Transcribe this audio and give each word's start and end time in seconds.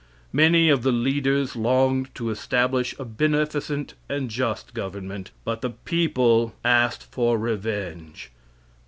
Many 0.33 0.67
of 0.69 0.81
the 0.81 0.91
leaders 0.91 1.55
longed 1.55 2.15
to 2.15 2.31
establish 2.31 2.95
a 2.97 3.05
beneficent 3.05 3.93
and 4.09 4.31
just 4.31 4.73
government, 4.73 5.29
but 5.45 5.61
the 5.61 5.69
people 5.69 6.55
asked 6.65 7.03
for 7.03 7.37
revenge. 7.37 8.31